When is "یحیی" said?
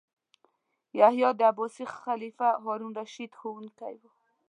0.99-1.31